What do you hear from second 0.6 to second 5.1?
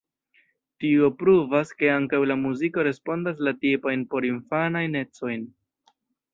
Tio pruvas ke ankaŭ la muziko respondas la tipajn porinfanajn